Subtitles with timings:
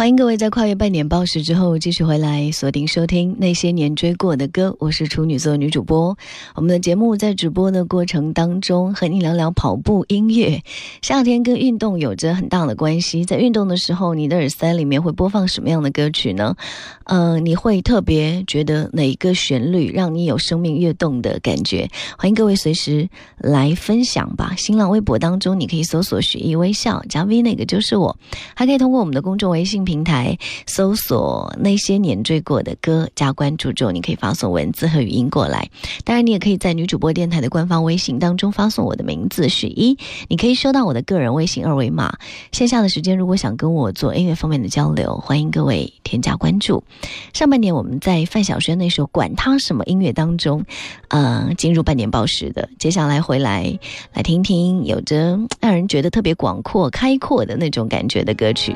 [0.00, 6.16] 欢迎各位在跨越半年报时之后继续回来锁定收听那些年追过的歌，我是处女座女主播。
[6.54, 10.62] 我们的节目在直播的过程当中和你聊聊跑步音乐。
[11.02, 16.56] 夏天跟运动有着很大的关系，在运动的时候，你的耳塞里面会播放什么样的歌曲呢？
[17.04, 21.86] 嗯，你会特别觉得哪一个旋律让你有生命跃动的感觉？
[22.16, 23.06] 欢迎各位随时
[23.36, 24.54] 来分享吧。
[24.56, 28.16] 新浪微博当中你可以搜索“许艺微笑”加 V，那个就是我。
[28.54, 29.84] 还可以通过我们的公众微信。
[29.90, 35.68] 平台搜索那些年追过的歌，加关注之后，你可以发送文字和语音过来。
[36.04, 42.16] 当然，你也可以在女主播电台的官方微信当中发送我的名字许一，你可以收到我的个人微信二维码。
[42.52, 46.84] 线下的时间，如果想跟我做音乐方面的交流，欢迎各位添加关注。
[47.32, 50.64] 上半年我们在范晓萱那首《管他什么音乐》当中，
[51.08, 52.68] 嗯，进入半年报时的。
[52.78, 53.76] 接下来回来
[54.14, 58.72] 来听听有着让人觉得特别广阔、开阔的那种感觉的歌曲。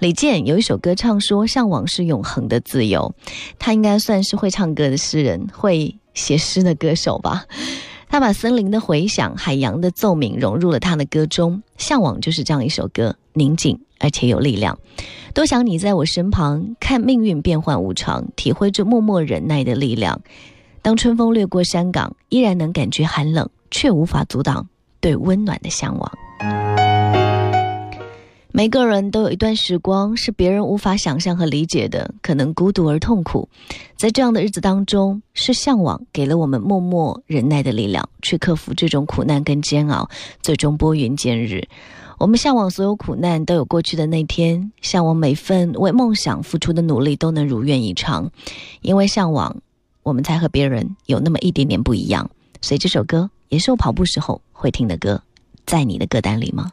[0.00, 3.14] 李健有一首歌唱说：“向往是永恒的自由。”
[3.60, 7.44] 他应该算是会唱歌的诗人，会写诗的歌手吧。
[8.08, 11.62] 他把森林的回响、海洋的奏鸣融入了他的歌中。
[11.76, 14.78] 向往就是这样一首歌，宁静而且有力量。
[15.34, 20.18] 多想你在我身旁，看命运变幻无常，体会着默默忍耐的力量。
[20.80, 24.66] 当春风掠过山岗，依然能感觉寒冷，却无法阻挡
[24.98, 26.79] 对温暖的向往。
[28.52, 33.48] 每个人都有一段时光是别人无法想象和理解的，可能孤独而痛苦。
[33.96, 40.10] 在这样的日子当中，是向往给了我们默默忍耐的力量，去克服这种苦难跟煎熬，
[40.42, 41.62] 最终拨云见日。
[42.18, 48.30] 我们向往所有苦难都有过去的那天，向往每份为梦想付出的努力都能如愿以偿。
[48.82, 49.56] 因为向往，
[50.02, 52.28] 我们才和别人有那么一点点不一样。
[52.60, 55.22] 所以这首歌也是我跑步时候会听的歌，
[55.66, 56.72] 在你的歌单里吗？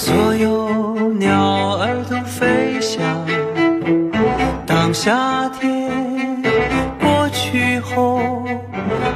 [0.00, 3.02] 所有鸟儿都飞翔。
[4.64, 5.90] 当夏天
[7.00, 8.44] 过去后，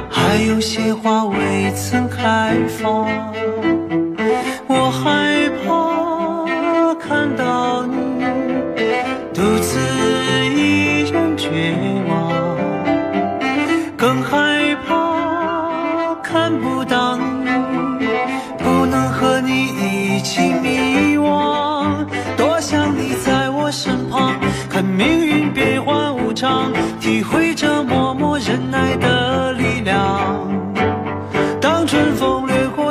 [0.09, 3.07] 还有些花未曾开放。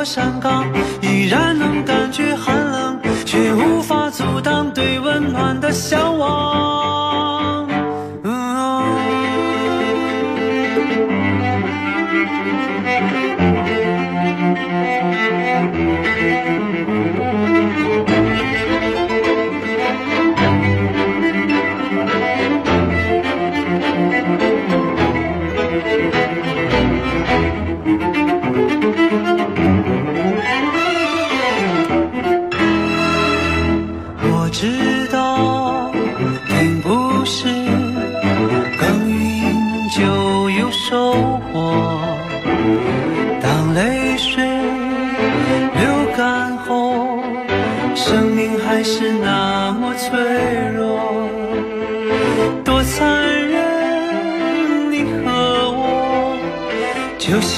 [0.03, 0.65] 山岗。
[1.01, 6.82] 依然能感觉寒冷，却无法阻挡对温暖的向往。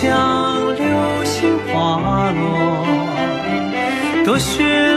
[0.05, 2.85] 像流星滑落，
[4.23, 4.94] 多雪。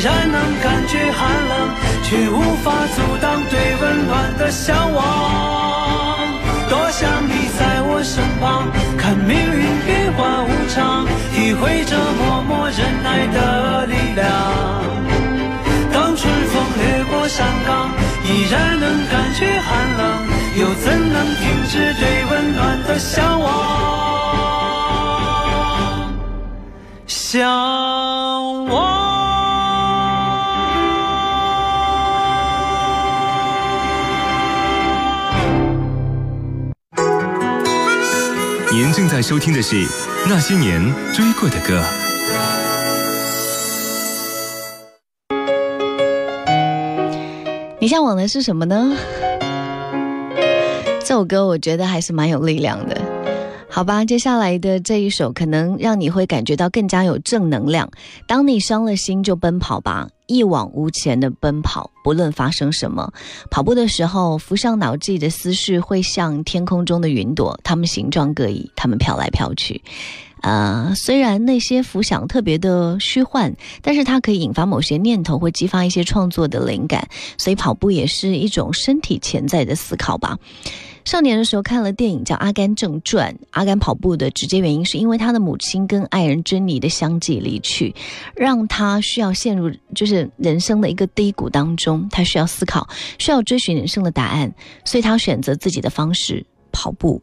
[0.00, 1.68] 依然能感觉寒冷，
[2.02, 6.16] 却无法阻挡对温暖的向往。
[6.70, 8.66] 多想你在我身旁，
[8.96, 11.04] 看命运变幻无常，
[11.34, 14.24] 体会着默默忍耐的力量。
[15.92, 17.90] 当春风掠过山岗，
[18.24, 20.24] 依然能感觉寒冷，
[20.56, 23.50] 又怎能停止对温暖的向往？
[27.06, 29.09] 向往。
[39.20, 39.76] 在收听的是
[40.30, 40.82] 《那些年
[41.12, 41.78] 追过的歌》。
[47.78, 48.96] 你向往的是什么呢？
[51.00, 52.98] 这首歌我觉得还是蛮有力量的。
[53.68, 57.90] 好吧，接下来的这一首可能让你会感觉到更加有正能量。
[58.26, 63.12] 当你伤了心，就奔跑吧，一往无前的奔跑，不论发生什么。
[63.50, 69.82] 跑步的时候，浮上脑际的思绪会像天空中的云朵，它们形状各异，它们飘来飘去。
[70.42, 77.08] 呃，虽然那些浮想特别的虚幻，但是它可以引发某些念头，会激发一些创作的灵感。
[77.36, 80.38] 所以跑步也是一种身体潜在的思考吧。
[81.10, 87.92] 少年的时候看了电影叫《阿甘正传》，阿甘跑步的直接原因是因为他的母亲跟爱人珍妮的相继离去，
[88.36, 94.54] 让他需要陷入就是人生的一个低谷当中，他需要思考，需要追寻人生的答案，
[94.84, 97.20] 所以他选择自己的方式跑步，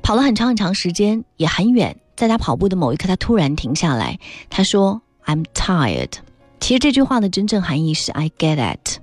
[0.00, 1.96] 跑了很长很长时间，也很远。
[2.14, 6.12] 在他跑步的某一刻，他突然停下来，他说：“I'm tired。”
[6.60, 8.98] 其实这句话的真正含义是 “I get it。”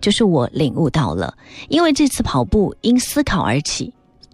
[0.00, 1.36] 就是我领悟到了，
[1.68, 3.92] 因为这次跑步因思考而起，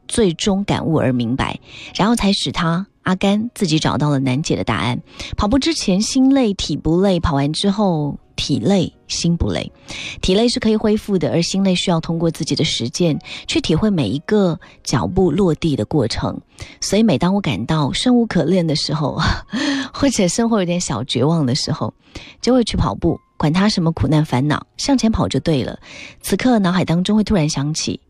[0.08, 1.58] 最终感悟而明白，
[1.94, 5.00] 然后才使他阿甘自己找到了难解的答案。
[5.36, 9.72] 跑步之前心累体不累，跑完之后体累心不累。
[10.20, 16.40] 体累是可以恢复的，而心累需要通过自己的实践去体会每一个脚步落地的过程。
[16.80, 19.18] 所以每当我感到生无可恋的时候，
[19.92, 21.92] 或者生活有点小绝望的时候，
[22.40, 23.18] 就会去跑步。
[23.40, 25.80] 管他什么苦难烦恼，向前跑就对了。
[26.20, 27.98] 此刻脑海当中会突然想起《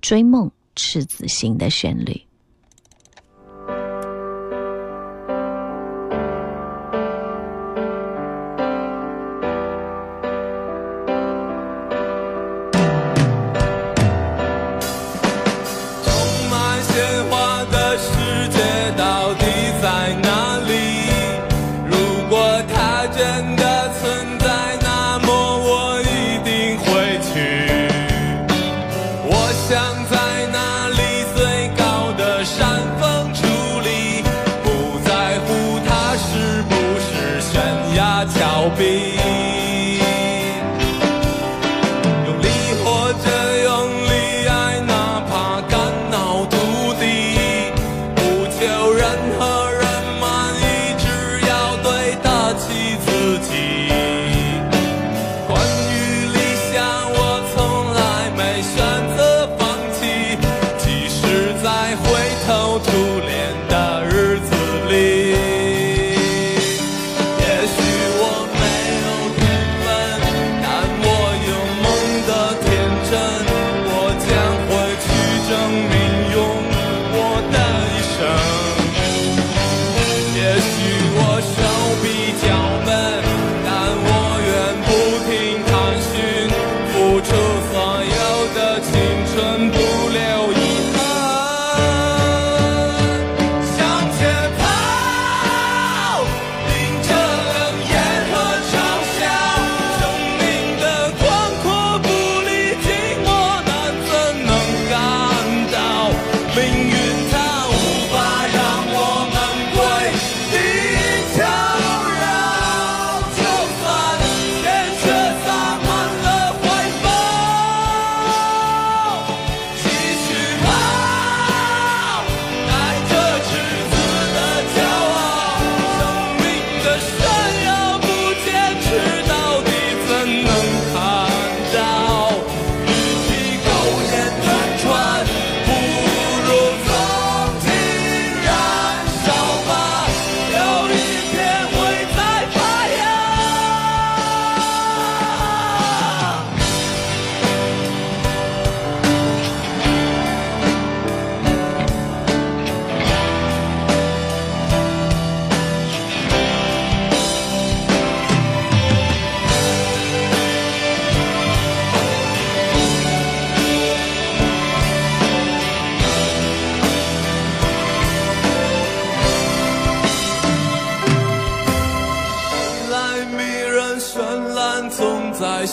[0.00, 2.18] 追梦赤子心》的旋律。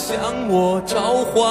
[0.08, 1.44] 向我召唤，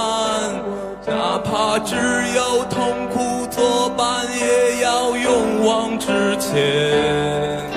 [1.06, 1.94] 哪怕只
[2.34, 7.75] 有痛苦作伴，也要勇往直前。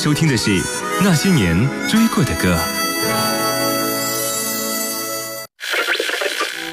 [0.00, 0.58] 收听的是
[1.04, 1.54] 那些年
[1.86, 2.58] 追过的歌。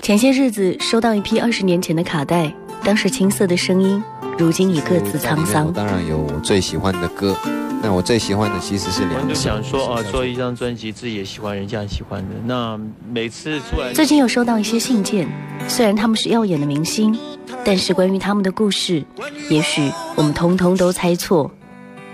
[0.02, 2.50] 前些日子收到一批二十年前的卡带，
[2.86, 4.02] 当时青涩的声音，
[4.38, 5.74] 如今已各自沧桑。
[5.74, 7.36] 当然有我最喜欢的歌，
[7.84, 9.36] 那我最喜欢的其实是两首。
[9.36, 12.36] 想说啊，做一张专辑，自己也喜欢，人家也喜欢的。
[12.46, 12.80] 那
[13.12, 15.28] 每次出来，最近有收到一些信件，
[15.68, 17.20] 虽然他们是耀眼的明星，
[17.66, 19.04] 但是关于他们的故事，
[19.50, 21.52] 也许我们通通都猜错。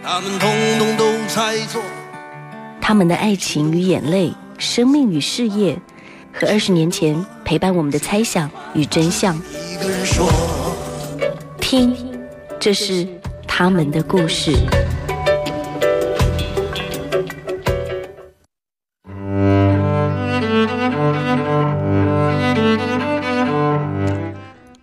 [0.05, 1.81] 他们通通都猜错，
[2.81, 5.79] 他们的爱情与眼泪，生命与事业，
[6.33, 9.41] 和二十年前陪伴我们的猜想与真相。
[11.61, 11.95] 听，
[12.59, 13.07] 这是
[13.47, 14.51] 他们的故事。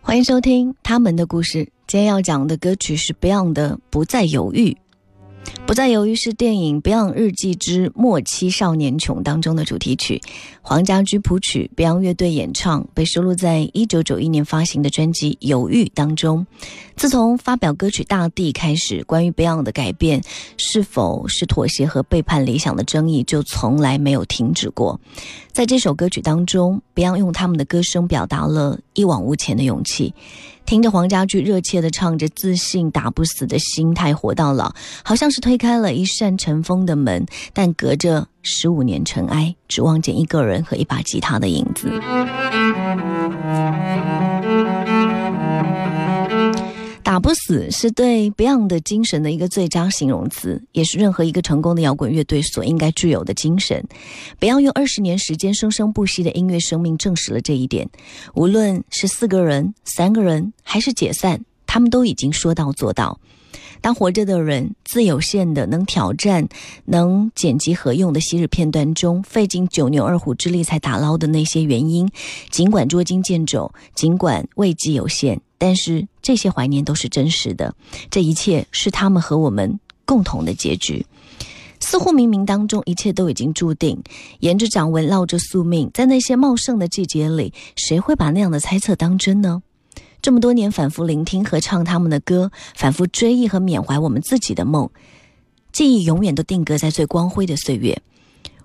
[0.00, 1.68] 欢迎收听他们的故事。
[1.86, 4.70] 今天要讲的歌曲是 Beyond 的《不再犹豫》。
[5.66, 10.20] 不再犹豫是电影《Beyond 日记之末期少年穷》当中的主题曲，
[10.62, 16.44] 黄家驹谱曲，Beyond 乐队演唱，被收录在1991年发行的专辑《犹豫》当中。
[16.96, 20.20] 自从发表歌曲《大地》开始，关于 Beyond 的改变
[20.56, 25.00] 是否是妥协和背叛理想的争议就从来没有停止过。
[25.52, 30.12] 在这首歌曲当中，Beyond 用他们的歌声表达了一往无前的勇气。
[30.70, 34.72] 听着黄家驹热切地唱着，自信打不死的心态活到老，
[35.02, 41.90] 好像是推开了一扇尘封的门，但隔着十五年尘埃，只望见一个人和一把吉他的影子。
[47.20, 53.84] 不死是对 Beyond 的精神的一个最佳形容词，也是任何一个成功的摇滚乐队所应该具有的精神。
[54.40, 57.88] Beyond 用二十年时间生生不息的音乐生命证实了这一点。
[58.34, 63.20] 无论是四个人、三个人，还是解散，他们都已经说到做到。
[63.80, 66.46] 当活着的人自有限的能挑战、
[66.84, 72.10] 能剪辑合用的昔日片段中，费尽九牛二虎之力才打捞的那些原因，
[72.50, 75.40] 尽管捉襟见肘，尽管位机有限。
[75.58, 77.74] 但是这些怀念都是真实的，
[78.10, 81.04] 这一切是他们和我们共同的结局。
[81.80, 84.02] 似乎冥冥当中，一切都已经注定。
[84.40, 89.62] 沿着掌纹绕着宿命，在那些茂盛的季节里，谁会把那样的猜测当真呢？
[90.22, 94.90] 这么多年反复聆听和唱他们的歌，反复追忆和缅怀我们自己的梦，
[95.72, 98.00] 记忆永远都定格在最光辉的岁月。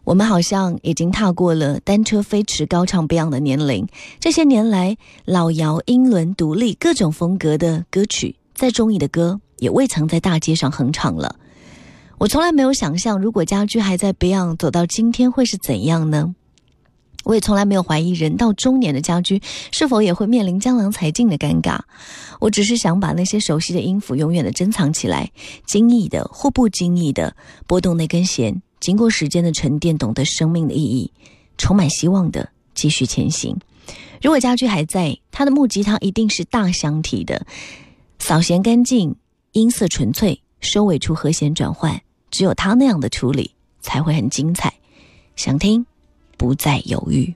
[0.03, 3.87] 我们好像已经踏过了单车飞驰、高唱 Beyond 的年龄。
[4.19, 11.37] 这些年来，老姚、英伦、独立各种风格的歌曲，再中意的歌也未曾在大街上哼唱了。
[12.19, 16.35] 我从来没有想象，如果家驹还在 Beyond 走到今天会是怎样呢？
[17.25, 19.41] 我也从来没有怀疑人到中年的家居
[19.71, 21.79] 是否也会面临江郎才尽的尴尬。
[22.39, 25.29] 我只是想把那些熟悉的音符永远的珍藏起来，
[25.65, 27.35] 经意的或不经意的
[27.67, 31.11] 拨动那根弦，经过时间的沉淀，懂得生命的意义，
[31.57, 33.57] 充满希望的继续前行。
[34.21, 37.45] 如果家居还在，他的木吉他一定是大箱体的，
[38.19, 39.15] 扫弦干净，
[39.51, 43.51] 音色纯粹，收尾处和弦转换，只有他那样的处理
[43.81, 44.73] 才会很精彩。
[45.35, 45.85] 想听？
[46.37, 47.33] 不再犹豫。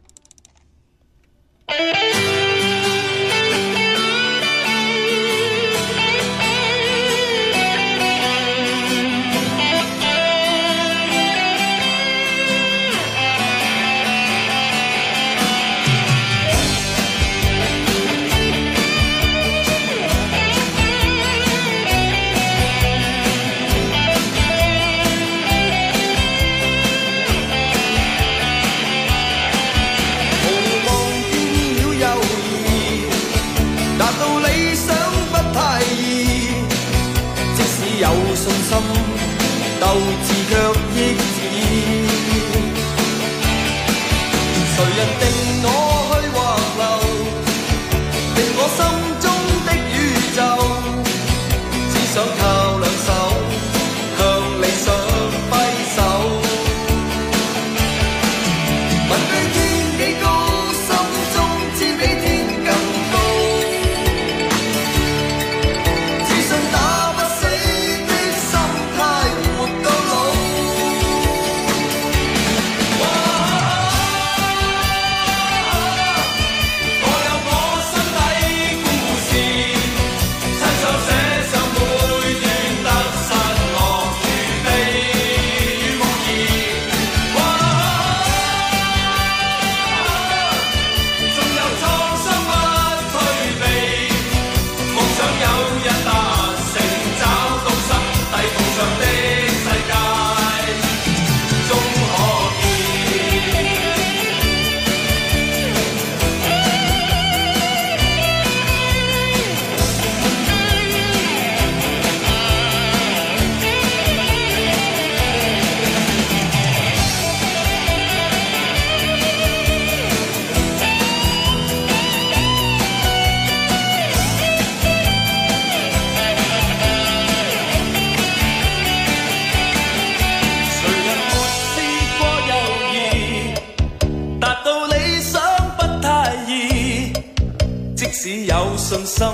[138.89, 139.27] 信心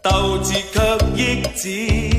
[0.00, 2.09] 斗志却抑止